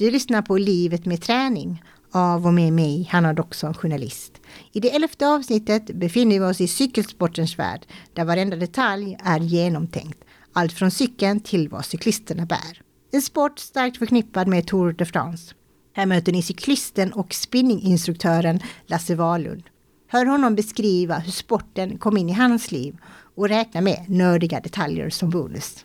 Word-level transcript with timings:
Du 0.00 0.10
lyssnar 0.10 0.42
på 0.42 0.58
Livet 0.58 1.06
med 1.06 1.22
träning 1.22 1.82
av 2.12 2.46
och 2.46 2.54
med 2.54 2.72
mig, 2.72 3.08
Hanna 3.12 3.32
Doxon, 3.32 3.74
journalist. 3.74 4.32
I 4.72 4.80
det 4.80 4.94
elfte 4.94 5.28
avsnittet 5.28 5.86
befinner 5.86 6.40
vi 6.40 6.44
oss 6.44 6.60
i 6.60 6.68
cykelsportens 6.68 7.58
värld, 7.58 7.86
där 8.14 8.24
varenda 8.24 8.56
detalj 8.56 9.16
är 9.24 9.40
genomtänkt. 9.40 10.18
Allt 10.52 10.72
från 10.72 10.90
cykeln 10.90 11.40
till 11.40 11.68
vad 11.68 11.84
cyklisterna 11.84 12.46
bär. 12.46 12.82
En 13.12 13.22
sport 13.22 13.58
starkt 13.58 13.96
förknippad 13.96 14.48
med 14.48 14.66
Tour 14.66 14.92
de 14.92 15.04
France. 15.04 15.54
Här 15.92 16.06
möter 16.06 16.32
ni 16.32 16.42
cyklisten 16.42 17.12
och 17.12 17.34
spinninginstruktören 17.34 18.60
Lasse 18.86 19.14
Wahlund. 19.14 19.62
Hör 20.08 20.26
honom 20.26 20.54
beskriva 20.54 21.18
hur 21.18 21.32
sporten 21.32 21.98
kom 21.98 22.16
in 22.16 22.28
i 22.28 22.32
hans 22.32 22.72
liv 22.72 22.96
och 23.36 23.48
räkna 23.48 23.80
med 23.80 24.04
nördiga 24.08 24.60
detaljer 24.60 25.10
som 25.10 25.30
bonus. 25.30 25.84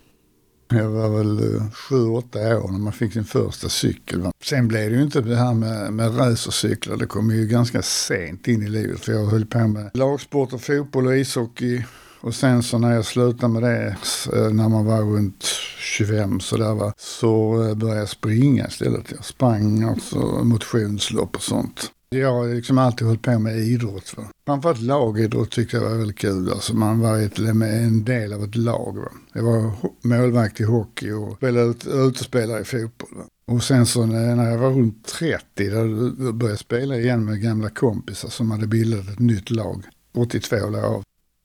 Jag 0.67 0.89
var 0.89 1.09
väl 1.17 1.55
eh, 1.55 1.71
sju, 1.71 2.07
åtta 2.07 2.39
år 2.39 2.71
när 2.71 2.79
man 2.79 2.93
fick 2.93 3.13
sin 3.13 3.25
första 3.25 3.69
cykel. 3.69 4.31
Sen 4.43 4.67
blev 4.67 4.89
det 4.89 4.95
ju 4.95 5.03
inte 5.03 5.21
det 5.21 5.35
här 5.35 5.53
med, 5.53 5.93
med 5.93 6.19
racercyklar. 6.19 6.97
Det 6.97 7.05
kom 7.05 7.31
ju 7.31 7.47
ganska 7.47 7.81
sent 7.81 8.47
in 8.47 8.63
i 8.63 8.69
livet. 8.69 8.99
För 8.99 9.11
jag 9.11 9.25
höll 9.25 9.45
på 9.45 9.67
med 9.67 9.91
lagsport 9.93 10.53
och 10.53 10.61
fotboll 10.61 11.07
och 11.07 11.17
ishockey. 11.17 11.83
Och 12.21 12.35
sen 12.35 12.63
så 12.63 12.77
när 12.77 12.93
jag 12.93 13.05
slutade 13.05 13.53
med 13.53 13.63
det, 13.63 13.95
eh, 14.33 14.49
när 14.49 14.69
man 14.69 14.85
var 14.85 15.01
runt 15.01 15.43
25 15.79 16.39
så, 16.39 16.57
där, 16.57 16.73
va, 16.73 16.93
så 16.97 17.63
eh, 17.63 17.75
började 17.75 17.99
jag 17.99 18.09
springa 18.09 18.67
istället. 18.67 19.11
Jag 19.11 19.25
sprang 19.25 19.83
alltså 19.83 20.19
motionslopp 20.43 21.35
och 21.35 21.41
sånt. 21.41 21.91
Jag 22.19 22.33
har 22.33 22.47
liksom 22.47 22.77
alltid 22.77 23.07
hållit 23.07 23.21
på 23.21 23.39
med 23.39 23.57
idrott. 23.57 24.13
Va? 24.17 24.23
Framförallt 24.45 24.81
lagidrott 24.81 25.51
tyckte 25.51 25.77
jag 25.77 25.89
var 25.89 25.97
väldigt 25.97 26.17
kul. 26.17 26.49
Alltså 26.49 26.75
man 26.75 26.99
var 26.99 27.19
ett, 27.19 27.39
en 27.39 28.03
del 28.03 28.33
av 28.33 28.43
ett 28.43 28.55
lag. 28.55 28.97
Va? 28.97 29.11
Jag 29.33 29.43
var 29.43 29.71
målvakt 30.01 30.59
i 30.59 30.63
hockey 30.63 31.11
och 31.11 31.37
spelade 31.37 31.65
ut, 31.65 31.87
utespelare 31.87 32.61
i 32.61 32.63
fotboll. 32.63 33.09
Va? 33.17 33.23
Och 33.47 33.63
sen 33.63 33.85
så 33.85 34.05
när 34.05 34.51
jag 34.51 34.57
var 34.57 34.71
runt 34.71 35.05
30 35.05 35.69
då 35.69 36.31
började 36.31 36.49
jag 36.49 36.59
spela 36.59 36.97
igen 36.97 37.25
med 37.25 37.41
gamla 37.41 37.69
kompisar 37.69 38.29
som 38.29 38.51
hade 38.51 38.67
bildat 38.67 39.09
ett 39.09 39.19
nytt 39.19 39.49
lag. 39.49 39.83
82 40.15 40.55
år 40.55 40.75
jag 40.75 40.85
av. 40.85 41.03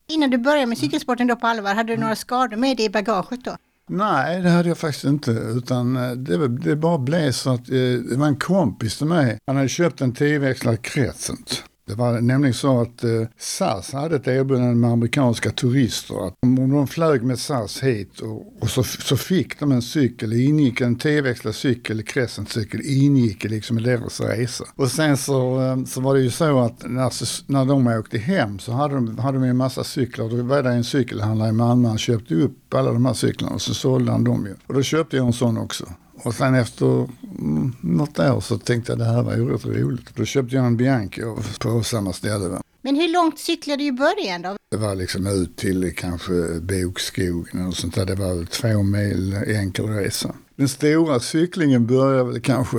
Innan 0.08 0.30
du 0.30 0.38
började 0.38 0.66
med 0.66 0.78
cykelsporten 0.78 1.26
då 1.26 1.36
på 1.36 1.46
allvar, 1.46 1.74
hade 1.74 1.92
du 1.92 2.00
några 2.00 2.16
skador 2.16 2.56
med 2.56 2.76
dig 2.76 2.86
i 2.86 2.90
bagaget 2.90 3.44
då? 3.44 3.56
Nej, 3.92 4.42
det 4.42 4.50
hade 4.50 4.68
jag 4.68 4.78
faktiskt 4.78 5.04
inte. 5.04 5.30
Utan 5.30 5.96
eh, 5.96 6.10
det, 6.10 6.48
det 6.48 6.76
bara 6.76 6.98
blev 6.98 7.32
så 7.32 7.50
att 7.50 7.68
eh, 7.68 7.74
det 8.10 8.16
var 8.16 8.26
en 8.26 8.36
kompis 8.36 8.98
till 8.98 9.06
mig. 9.06 9.38
Han 9.46 9.56
hade 9.56 9.68
köpt 9.68 10.00
en 10.00 10.12
tioväxlad 10.12 10.82
Crescent. 10.82 11.64
Det 11.90 11.96
var 11.96 12.20
nämligen 12.20 12.54
så 12.54 12.80
att 12.80 13.04
eh, 13.04 13.10
SAS 13.38 13.92
hade 13.92 14.16
ett 14.16 14.28
erbjudande 14.28 14.74
med 14.74 14.90
amerikanska 14.90 15.50
turister. 15.50 16.26
Att 16.26 16.34
om 16.42 16.70
de 16.70 16.86
flög 16.86 17.22
med 17.22 17.38
SAS 17.38 17.82
hit 17.82 18.20
och, 18.20 18.62
och 18.62 18.70
så, 18.70 18.82
så 18.82 19.16
fick 19.16 19.60
de 19.60 19.72
en 19.72 19.82
cykel, 19.82 20.32
ingick 20.32 20.80
en 20.80 20.96
T-växlad 20.96 21.54
cykel, 21.54 22.02
Crescent-cykel, 22.02 22.80
ingick 22.84 23.44
liksom 23.44 23.78
i 23.78 23.82
deras 23.82 24.20
resa. 24.20 24.64
Och 24.76 24.90
sen 24.90 25.16
så, 25.16 25.60
eh, 25.60 25.84
så 25.84 26.00
var 26.00 26.14
det 26.14 26.20
ju 26.20 26.30
så 26.30 26.58
att 26.60 26.82
när, 26.88 27.12
när 27.52 27.64
de 27.64 27.86
åkte 27.86 28.18
hem 28.18 28.58
så 28.58 28.72
hade 28.72 28.94
de, 28.94 29.18
hade 29.18 29.38
de 29.38 29.44
en 29.44 29.56
massa 29.56 29.84
cyklar. 29.84 30.28
Då 30.28 30.42
var 30.42 30.62
det 30.62 30.70
en 30.70 30.84
cykelhandlare 30.84 31.48
i 31.48 31.52
Malmö, 31.52 31.88
han 31.88 31.98
köpte 31.98 32.34
upp 32.34 32.74
alla 32.74 32.92
de 32.92 33.06
här 33.06 33.14
cyklarna 33.14 33.54
och 33.54 33.62
så 33.62 33.74
sålde 33.74 34.12
han 34.12 34.24
dem 34.24 34.46
ju. 34.46 34.54
Och 34.66 34.74
då 34.74 34.82
köpte 34.82 35.16
jag 35.16 35.26
en 35.26 35.32
sån 35.32 35.58
också. 35.58 35.86
Och 36.24 36.34
sen 36.34 36.54
efter 36.54 37.08
mm, 37.38 37.72
något 37.80 38.18
år 38.18 38.40
så 38.40 38.58
tänkte 38.58 38.92
jag 38.92 38.98
det 38.98 39.04
här 39.04 39.22
var 39.22 39.36
ju 39.36 39.52
rätt 39.52 39.66
roligt. 39.66 40.16
Då 40.16 40.24
köpte 40.24 40.56
jag 40.56 40.66
en 40.66 40.76
Bianchi 40.76 41.22
på 41.60 41.82
samma 41.82 42.12
ställe. 42.12 42.48
Va? 42.48 42.62
Men 42.82 42.96
hur 42.96 43.12
långt 43.12 43.38
cyklade 43.38 43.82
du 43.82 43.86
i 43.86 43.92
början 43.92 44.42
då? 44.42 44.56
Det 44.70 44.76
var 44.76 44.94
liksom 44.94 45.26
ut 45.26 45.56
till 45.56 45.94
kanske 45.96 46.32
Bokskogen 46.60 47.66
och 47.66 47.74
sånt 47.74 47.94
där. 47.94 48.06
Det 48.06 48.14
var 48.14 48.44
två 48.44 48.82
mil 48.82 49.34
enkel 49.34 49.86
resa. 49.86 50.34
Den 50.56 50.68
stora 50.68 51.20
cyklingen 51.20 51.86
började 51.86 52.30
väl 52.30 52.40
kanske 52.40 52.78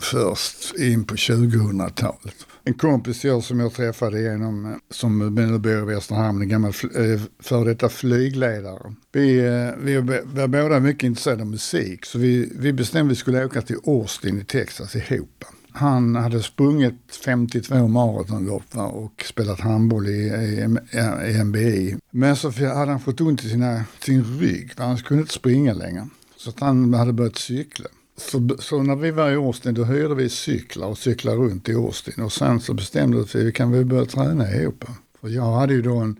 först 0.00 0.74
in 0.78 1.04
på 1.04 1.14
2000-talet 1.14 2.46
en 2.64 2.74
kompis 2.74 3.20
till 3.20 3.30
oss 3.30 3.46
som 3.46 3.60
jag 3.60 3.74
träffade 3.74 4.20
genom, 4.20 4.66
eh, 4.66 4.76
som 4.90 5.18
nu 5.34 5.58
bor 5.58 5.82
i 5.82 5.94
Västerhamn, 5.94 6.42
en 6.42 6.48
gammal 6.48 6.72
eh, 6.94 7.20
före 7.38 7.64
detta 7.64 7.88
flygledare. 7.88 8.94
Vi, 9.12 9.38
eh, 9.38 9.70
vi 9.78 9.96
var 10.24 10.46
båda 10.46 10.80
mycket 10.80 11.02
intresserade 11.02 11.42
av 11.42 11.48
musik 11.48 12.04
så 12.04 12.18
vi, 12.18 12.52
vi 12.56 12.72
bestämde 12.72 13.10
att 13.10 13.16
vi 13.16 13.20
skulle 13.20 13.44
åka 13.44 13.62
till 13.62 13.76
Austin 13.86 14.40
i 14.40 14.44
Texas 14.44 14.96
ihop. 14.96 15.44
Han 15.74 16.16
hade 16.16 16.42
sprungit 16.42 17.20
52 17.24 17.88
maratonlopp 17.88 18.76
och 18.76 19.24
spelat 19.28 19.60
handboll 19.60 20.08
i, 20.08 20.10
i, 20.12 20.78
i 21.30 21.44
NBI. 21.44 21.96
Men 22.10 22.36
så 22.36 22.50
hade 22.50 22.90
han 22.90 23.00
fått 23.00 23.20
ont 23.20 23.44
i 23.44 23.48
sina, 23.48 23.84
sin 24.00 24.24
rygg, 24.40 24.72
han 24.76 24.96
kunde 24.96 25.20
inte 25.20 25.34
springa 25.34 25.72
längre. 25.72 26.08
Så 26.36 26.52
han 26.58 26.94
hade 26.94 27.12
börjat 27.12 27.36
cykla. 27.36 27.88
Så, 28.16 28.56
så, 28.58 28.82
när 28.82 28.96
vi 28.96 29.10
var 29.10 29.30
i 29.30 29.34
Austin 29.34 29.74
då 29.74 29.84
hyrde 29.84 30.14
vi 30.14 30.28
cyklar 30.28 30.86
och 30.86 30.98
cyklade 30.98 31.36
runt 31.36 31.68
i 31.68 31.74
Austin. 31.74 32.24
Och 32.24 32.32
sen 32.32 32.60
så 32.60 32.74
bestämde 32.74 33.16
vi 33.16 33.22
att 33.22 33.34
vi 33.34 33.52
kan 33.52 33.72
väl 33.72 33.84
börja 33.84 34.04
träna 34.04 34.50
ihop. 34.50 34.84
För 35.20 35.28
jag 35.28 35.52
hade 35.52 35.74
ju 35.74 35.82
då 35.82 35.96
en, 35.96 36.16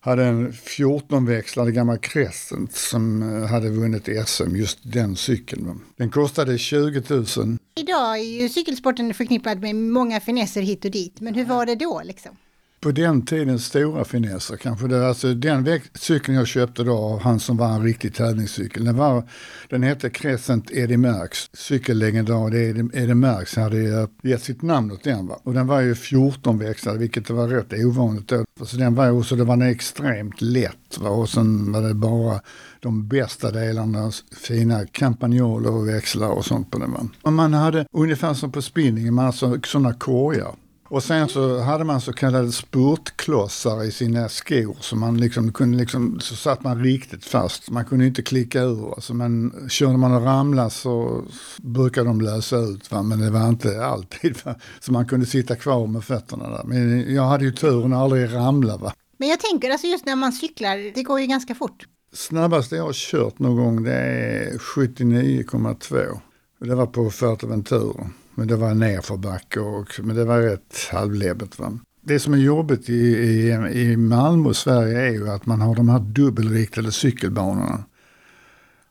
hade 0.00 0.24
en 0.24 0.52
14-växlad 0.52 1.70
gammal 1.70 1.98
Crescent 1.98 2.72
som 2.72 3.22
eh, 3.22 3.48
hade 3.48 3.70
vunnit 3.70 4.08
SM, 4.26 4.56
just 4.56 4.78
den 4.82 5.16
cykeln. 5.16 5.80
Den 5.96 6.10
kostade 6.10 6.58
20 6.58 7.02
000. 7.08 7.26
Idag 7.74 8.18
är 8.18 8.42
ju 8.42 8.48
cykelsporten 8.48 9.14
förknippad 9.14 9.60
med 9.60 9.76
många 9.76 10.20
finesser 10.20 10.62
hit 10.62 10.84
och 10.84 10.90
dit, 10.90 11.20
men 11.20 11.34
hur 11.34 11.44
var 11.44 11.66
det 11.66 11.74
då 11.74 12.02
liksom? 12.04 12.36
På 12.80 12.92
den 12.92 13.22
tiden 13.22 13.58
stora 13.58 14.04
finesser 14.04 14.56
kanske. 14.56 14.86
Det, 14.86 15.08
alltså 15.08 15.34
den 15.34 15.80
cykeln 15.94 16.38
jag 16.38 16.46
köpte 16.46 16.84
då 16.84 16.98
av 16.98 17.20
han 17.20 17.40
som 17.40 17.56
var 17.56 17.68
en 17.68 17.82
riktig 17.82 18.14
tävlingscykel. 18.14 18.84
Den, 18.84 18.96
var, 18.96 19.28
den 19.68 19.82
hette 19.82 20.10
Crescent 20.10 20.70
Eddie 20.70 20.96
Merckx. 20.96 21.50
Cykellegendar 21.52 22.54
Eddie, 22.54 22.88
Eddie 22.94 23.14
Merckx 23.14 23.56
hade 23.56 24.08
gett 24.22 24.42
sitt 24.42 24.62
namn 24.62 24.92
åt 24.92 25.04
den. 25.04 25.26
Va? 25.26 25.40
Och 25.42 25.54
den 25.54 25.66
var 25.66 25.80
ju 25.80 25.94
14 25.94 26.58
växlad 26.58 26.98
vilket 26.98 27.30
var 27.30 27.48
rätt 27.48 27.84
ovanligt 27.84 28.28
då. 28.28 28.44
Så 28.64 28.76
den 28.76 28.94
var 28.94 29.10
också, 29.10 29.36
det 29.36 29.44
var 29.44 29.62
extremt 29.62 30.40
lätt. 30.40 30.98
Va? 30.98 31.08
Och 31.08 31.28
sen 31.28 31.72
var 31.72 31.82
det 31.82 31.94
bara 31.94 32.40
de 32.80 33.08
bästa 33.08 33.50
delarna, 33.50 34.12
fina 34.36 34.86
campagnoler 34.86 35.70
och 35.70 35.88
växlar 35.88 36.28
och 36.30 36.44
sånt 36.44 36.70
på 36.70 36.78
den. 36.78 36.92
Va? 36.92 37.08
Och 37.22 37.32
man 37.32 37.54
hade 37.54 37.86
ungefär 37.92 38.34
som 38.34 38.52
på 38.52 38.62
spinning, 38.62 39.14
man 39.14 39.24
hade 39.24 39.60
sådana 39.66 39.94
korgar. 39.94 40.54
Och 40.90 41.02
sen 41.02 41.28
så 41.28 41.58
hade 41.60 41.84
man 41.84 42.00
så 42.00 42.12
kallade 42.12 42.52
spurtklossar 42.52 43.84
i 43.84 43.92
sina 43.92 44.28
skor. 44.28 44.76
Så 44.80 44.96
man 44.96 45.16
liksom 45.16 45.52
kunde 45.52 45.78
liksom, 45.78 46.20
så 46.20 46.36
satt 46.36 46.62
man 46.62 46.84
riktigt 46.84 47.24
fast. 47.24 47.70
Man 47.70 47.84
kunde 47.84 48.06
inte 48.06 48.22
klicka 48.22 48.60
ur. 48.60 48.94
Alltså 48.94 49.14
men 49.14 49.52
körde 49.68 49.96
man 49.96 50.14
och 50.14 50.24
ramlade 50.24 50.70
så 50.70 51.24
brukade 51.56 52.08
de 52.08 52.20
lösa 52.20 52.56
ut. 52.56 52.90
Va? 52.90 53.02
Men 53.02 53.20
det 53.20 53.30
var 53.30 53.48
inte 53.48 53.84
alltid. 53.84 54.36
Va? 54.44 54.54
Så 54.80 54.92
man 54.92 55.06
kunde 55.06 55.26
sitta 55.26 55.56
kvar 55.56 55.86
med 55.86 56.04
fötterna 56.04 56.48
där. 56.48 56.64
Men 56.64 57.14
jag 57.14 57.22
hade 57.22 57.44
ju 57.44 57.52
turen 57.52 57.92
att 57.92 57.98
aldrig 57.98 58.34
ramla. 58.34 58.76
Va? 58.76 58.92
Men 59.18 59.28
jag 59.28 59.40
tänker 59.40 59.70
alltså 59.70 59.86
just 59.86 60.06
när 60.06 60.16
man 60.16 60.32
cyklar, 60.32 60.94
det 60.94 61.02
går 61.02 61.20
ju 61.20 61.26
ganska 61.26 61.54
fort. 61.54 61.86
Snabbaste 62.12 62.76
jag 62.76 62.84
har 62.84 62.92
kört 62.92 63.38
någon 63.38 63.56
gång 63.56 63.82
det 63.82 63.94
är 63.94 64.58
79,2. 64.58 66.20
Det 66.60 66.74
var 66.74 66.86
på 66.86 67.10
Fuerteventura. 67.10 68.10
Men 68.34 68.48
det 68.48 68.56
var 68.56 68.74
nerförbacke 68.74 69.60
och 69.60 70.00
men 70.02 70.16
det 70.16 70.24
var 70.24 70.40
rätt 70.40 70.88
halvläbbigt. 70.92 71.58
Va? 71.58 71.78
Det 72.02 72.20
som 72.20 72.34
är 72.34 72.38
jobbigt 72.38 72.88
i, 72.88 73.16
i, 73.16 73.50
i 73.72 73.96
Malmö 73.96 74.48
och 74.48 74.56
Sverige 74.56 75.00
är 75.00 75.10
ju 75.10 75.30
att 75.30 75.46
man 75.46 75.60
har 75.60 75.74
de 75.74 75.88
här 75.88 76.00
dubbelriktade 76.00 76.92
cykelbanorna. 76.92 77.84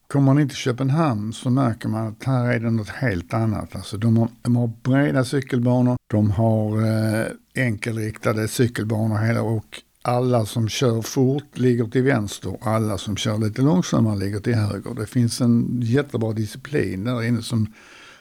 Kommer 0.07 0.25
man 0.25 0.39
in 0.39 0.49
till 0.49 0.57
Köpenhamn 0.57 1.33
så 1.33 1.49
märker 1.49 1.89
man 1.89 2.07
att 2.07 2.23
här 2.23 2.53
är 2.53 2.59
det 2.59 2.71
något 2.71 2.89
helt 2.89 3.33
annat. 3.33 3.75
Alltså 3.75 3.97
de, 3.97 4.17
har, 4.17 4.29
de 4.41 4.55
har 4.55 4.71
breda 4.83 5.25
cykelbanor, 5.25 5.97
de 6.07 6.31
har 6.31 6.81
eh, 6.87 7.25
enkelriktade 7.55 8.47
cykelbanor 8.47 9.17
hela 9.17 9.41
och 9.41 9.81
alla 10.01 10.45
som 10.45 10.69
kör 10.69 11.01
fort 11.01 11.57
ligger 11.57 11.85
till 11.85 12.03
vänster, 12.03 12.57
alla 12.61 12.97
som 12.97 13.17
kör 13.17 13.37
lite 13.37 13.61
långsammare 13.61 14.19
ligger 14.19 14.39
till 14.39 14.55
höger. 14.55 14.93
Det 14.93 15.05
finns 15.05 15.41
en 15.41 15.81
jättebra 15.81 16.33
disciplin 16.33 17.03
där 17.03 17.23
inne 17.23 17.41
som 17.41 17.73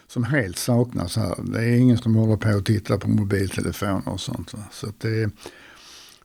som 0.08 0.24
helt 0.24 0.58
saknas 0.58 1.16
här. 1.16 1.34
Det 1.52 1.64
är 1.64 1.76
ingen 1.76 1.98
som 1.98 2.14
håller 2.14 2.36
på 2.36 2.50
och 2.50 2.64
tittar 2.64 2.98
på 2.98 3.08
mobiltelefoner 3.08 4.08
och 4.08 4.20
sånt. 4.20 4.54
Så 4.72 4.86
det, 4.98 5.30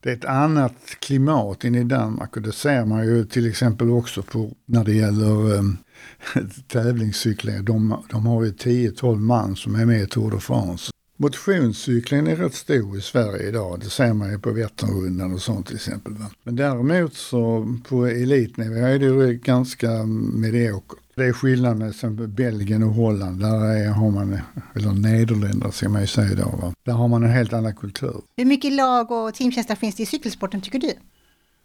det 0.02 0.10
är 0.10 0.14
ett 0.14 0.26
annat 0.26 0.76
klimat 1.00 1.64
inne 1.64 1.80
i 1.80 1.84
Danmark 1.84 2.36
och 2.36 2.42
det 2.42 2.52
ser 2.52 2.86
man 2.86 3.06
ju 3.06 3.26
till 3.26 3.50
exempel 3.50 3.90
också 3.90 4.24
på 4.24 4.52
när 4.66 4.84
det 4.84 4.94
gäller 4.94 5.60
ehm, 5.60 5.78
um, 6.36 6.50
tävlingscykling. 6.68 7.66
De, 7.66 8.04
de 8.10 8.26
har 8.26 8.44
ju 8.44 8.52
10-12 8.52 9.16
man 9.16 9.56
som 9.56 9.76
är 9.76 9.86
med 9.86 10.02
i 10.02 10.08
Tour 10.08 10.32
de 10.32 10.42
France. 10.42 10.92
Motionscyklingen 11.18 12.28
är 12.28 12.36
rätt 12.36 12.54
stor 12.54 12.98
i 12.98 13.02
Sverige 13.02 13.48
idag. 13.48 13.80
Det 13.80 13.90
ser 13.90 14.14
man 14.14 14.32
ju 14.32 14.40
på 14.40 14.52
Vätternrundan 14.52 15.34
och 15.34 15.42
sånt 15.42 15.68
till 15.68 15.76
exempel. 15.76 16.14
Men 16.44 16.56
däremot 16.56 17.14
så 17.14 17.76
på 17.90 18.06
elitnivå 18.06 18.76
är 18.76 19.00
det 19.00 19.06
ju 19.06 19.34
ganska 19.34 20.06
mediokert. 20.34 21.03
Det 21.16 21.26
är 21.26 21.34
skillnad 21.34 21.78
med 21.78 21.90
exempel 21.90 22.28
Belgien 22.28 22.84
och 22.84 22.94
Holland. 22.94 23.40
Där 23.40 23.66
är, 23.66 23.90
har 23.90 24.12
man, 24.12 24.40
eller 24.76 24.92
Nederländerna 24.92 25.72
ska 25.72 25.90
man 25.90 26.02
ju 26.02 26.08
säga 26.08 26.36
då. 26.36 26.58
Va? 26.62 26.74
Där 26.86 26.94
har 26.94 27.08
man 27.08 27.24
en 27.24 27.30
helt 27.30 27.54
annan 27.54 27.76
kultur. 27.76 28.22
Hur 28.38 28.46
mycket 28.46 28.74
lag 28.74 29.12
och 29.12 29.34
teamtjänster 29.34 29.76
finns 29.76 29.96
det 29.96 30.04
i 30.04 30.06
cykelsporten 30.06 30.62
tycker 30.62 30.80
du? 30.80 30.94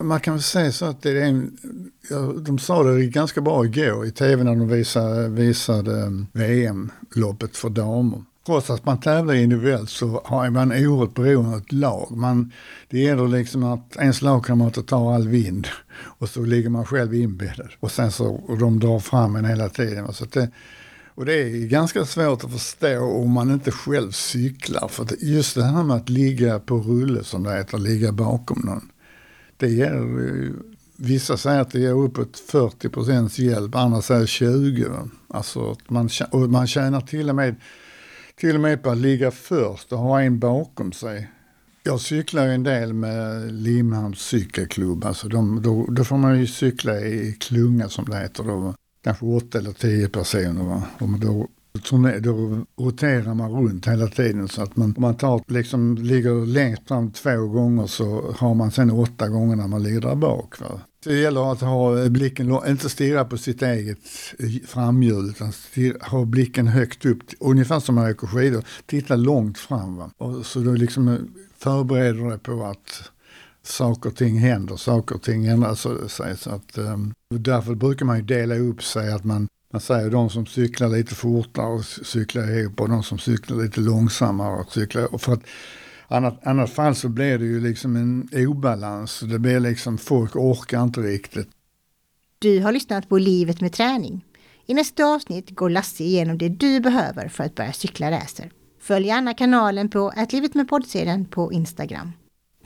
Man 0.03 0.21
kan 0.21 0.35
väl 0.35 0.43
säga 0.43 0.73
så 0.73 0.85
att 0.85 1.03
det 1.03 1.11
är 1.11 1.25
en, 1.25 1.57
de 2.45 2.59
sa 2.59 2.83
det 2.83 3.07
ganska 3.07 3.41
bra 3.41 3.65
igår 3.65 4.07
i 4.07 4.11
tv 4.11 4.45
när 4.45 4.51
de 4.51 4.69
visade, 4.69 5.29
visade 5.29 6.03
um, 6.03 6.27
VM-loppet 6.33 7.57
för 7.57 7.71
damer. 7.71 8.23
Trots 8.49 8.71
att 8.71 8.87
man 8.87 9.01
tävlar 9.01 9.35
individuellt 9.35 9.91
så 9.91 10.23
har 10.25 10.51
man 10.51 10.73
oerhört 10.73 11.15
beroende 11.15 11.51
av 11.51 11.59
ett 11.59 11.73
lag. 11.73 12.09
Man, 12.11 12.53
det 12.89 12.99
gäller 12.99 13.29
liksom 13.29 13.65
att 13.65 13.97
ens 13.97 14.23
lagkamrater 14.23 14.83
tar 14.83 15.15
all 15.15 15.29
vind 15.29 15.67
och 16.19 16.29
så 16.29 16.43
ligger 16.43 16.71
man 16.71 16.87
själv 16.87 17.15
inbäddad. 17.15 17.69
Och 17.81 17.93
sen 17.93 18.13
så 18.13 18.27
och 18.27 18.59
de 18.59 18.81
drar 18.81 18.99
fram 18.99 19.37
en 19.37 19.45
hela 19.45 19.69
tiden. 19.69 20.13
Så 20.13 20.25
det, 20.25 20.51
och 21.15 21.25
det 21.25 21.33
är 21.33 21.67
ganska 21.67 22.05
svårt 22.05 22.45
att 22.45 22.53
förstå 22.53 23.01
om 23.01 23.31
man 23.31 23.51
inte 23.51 23.71
själv 23.71 24.11
cyklar. 24.11 24.89
För 24.89 25.07
just 25.21 25.55
det 25.55 25.65
här 25.65 25.83
med 25.83 25.97
att 25.97 26.09
ligga 26.09 26.59
på 26.59 26.77
rulle 26.77 27.25
som 27.25 27.43
det 27.43 27.57
heter, 27.57 27.79
ligga 27.79 28.13
bakom 28.13 28.63
någon. 28.65 28.89
Det 29.57 29.69
ger, 29.69 30.53
vissa 30.97 31.37
säger 31.37 31.61
att 31.61 31.71
det 31.71 31.81
ger 31.81 32.05
uppåt 32.05 32.39
40 32.39 32.89
procents 32.89 33.39
hjälp, 33.39 33.75
andra 33.75 34.03
säger 34.03 34.27
20. 34.27 34.87
Alltså 35.29 35.77
man, 35.89 36.09
och 36.31 36.51
man 36.51 36.67
tjänar 36.67 37.01
till 37.01 37.29
och 37.29 37.37
med 37.37 37.55
till 38.39 38.55
och 38.55 38.61
med 38.61 38.83
på 38.83 38.91
att 38.91 38.99
ligga 38.99 39.31
först 39.31 39.93
och 39.93 39.99
ha 39.99 40.23
en 40.23 40.39
bakom 40.39 40.93
sig. 40.93 41.29
Jag 41.83 42.01
cyklar 42.01 42.47
ju 42.47 42.53
en 42.53 42.63
del 42.63 42.93
med 42.93 43.53
Limhamns 43.53 44.19
cykelklubb. 44.19 45.05
Alltså 45.05 45.29
de, 45.29 45.63
då, 45.63 45.87
då, 45.89 46.05
får 46.05 46.17
man 46.17 46.39
ju 46.39 46.47
cykla 46.47 47.01
i 47.01 47.37
klunga 47.41 47.89
som 47.89 48.05
det 48.05 48.19
heter. 48.19 48.45
Då. 48.45 48.75
Kanske 49.05 49.27
åtta 49.27 49.59
eller 49.59 49.73
tio 49.73 50.09
personer. 50.09 50.65
Va? 50.65 50.83
Och 50.99 51.09
då, 51.09 51.49
då 52.21 52.65
roterar 52.77 53.35
man 53.35 53.51
runt 53.53 53.87
hela 53.87 54.07
tiden 54.07 54.49
så 54.49 54.63
att 54.63 54.77
man, 54.77 54.95
om 54.97 55.03
man 55.03 55.17
tar, 55.17 55.43
liksom, 55.47 55.97
ligger 55.97 56.47
längst 56.47 56.89
fram 56.89 57.11
två 57.11 57.47
gånger 57.47 57.87
så 57.87 58.35
har 58.39 58.55
man 58.55 58.71
sen 58.71 58.91
åtta 58.91 59.29
gånger 59.29 59.57
när 59.57 59.69
man 59.69 59.83
ligger 59.83 60.01
där 60.01 60.15
bak. 60.15 60.61
Va? 60.61 60.81
Det 61.05 61.15
gäller 61.15 61.53
att 61.53 61.61
ha 61.61 62.09
blicken, 62.09 62.59
inte 62.69 62.89
stirra 62.89 63.25
på 63.25 63.39
sitt 63.39 63.63
eget 63.63 63.99
eh, 64.39 64.67
framhjul 64.67 65.31
utan 65.31 65.53
stirra, 65.53 66.07
ha 66.07 66.25
blicken 66.25 66.67
högt 66.67 67.05
upp, 67.05 67.23
ungefär 67.41 67.81
som 67.81 67.95
man 67.95 68.11
åker 68.11 68.27
skidor, 68.27 68.65
titta 68.87 69.17
långt 69.17 69.59
fram. 69.59 69.97
Va? 69.97 70.11
Och 70.19 70.47
så 70.47 70.59
liksom, 70.59 70.69
eh, 70.69 70.73
du 70.73 70.77
liksom 70.77 71.29
förbereder 71.59 72.29
dig 72.29 72.39
på 72.39 72.65
att 72.65 73.11
saker 73.63 74.11
och 74.11 74.17
ting 74.17 74.39
händer, 74.39 74.77
saker 74.77 75.15
och 75.15 75.23
ting 75.23 75.47
ändrar 75.47 75.75
sig. 76.09 76.37
Så 76.37 76.51
att, 76.51 76.79
um, 76.79 77.15
därför 77.35 77.75
brukar 77.75 78.07
man 78.07 78.17
ju 78.17 78.23
dela 78.23 78.55
upp 78.55 78.83
sig, 78.83 79.13
att 79.13 79.25
man, 79.25 79.49
man 79.73 79.81
säger 79.81 80.11
de 80.11 80.31
som 80.31 80.47
cyklar 80.47 80.89
lite 80.89 81.15
fortare 81.15 81.67
och 81.67 81.85
cyklar 81.85 82.59
ihop 82.59 82.81
och 82.81 82.89
de 82.89 83.03
som 83.03 83.19
cyklar 83.19 83.63
lite 83.63 83.81
långsammare 83.81 84.61
och 84.61 84.73
cyklar. 84.73 85.15
Och 85.15 85.21
för 85.21 85.33
att 85.33 85.43
annat, 86.09 86.47
annat 86.47 86.71
fall 86.71 86.95
så 86.95 87.09
blir 87.09 87.39
det 87.39 87.45
ju 87.45 87.61
liksom 87.61 87.97
en 87.97 88.29
obalans. 88.49 89.21
Det 89.21 89.39
blir 89.39 89.61
liksom, 89.61 89.99
folk 89.99 90.37
orkar 90.37 90.83
inte 90.83 91.01
riktigt. 91.01 91.49
Du 92.39 92.61
har 92.61 92.73
lyssnat 92.73 93.09
på 93.09 93.19
Livet 93.19 93.61
med 93.61 93.73
träning. 93.73 94.25
I 94.67 94.75
nästa 94.75 95.05
avsnitt 95.05 95.51
går 95.51 95.71
Lasse 95.71 96.05
igenom 96.05 96.39
det 96.39 96.49
du 96.49 96.81
behöver 96.81 97.29
för 97.29 97.45
att 97.45 97.55
börja 97.55 97.73
cykla 97.73 98.11
racer. 98.11 98.51
Följ 98.81 99.07
gärna 99.07 99.35
kanalen 99.35 99.91
på 99.91 100.13
Livet 100.31 100.55
med 100.55 100.69
poddserien 100.69 101.25
på 101.25 101.53
Instagram. 101.53 102.13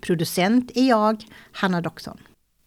Producent 0.00 0.70
är 0.74 0.88
jag, 0.88 1.24
Hanna 1.52 1.80
Doxon. 1.80 2.18